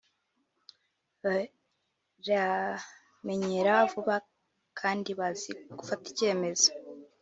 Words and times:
baramenyera 1.23 3.75
vuba 3.91 4.15
kandi 4.79 5.09
bazi 5.19 5.51
gufata 5.79 6.03
icyemezo 6.11 6.69